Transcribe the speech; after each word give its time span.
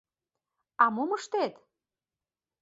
—А 0.83 0.85
мом 0.95 1.09
ыштет! 1.17 1.53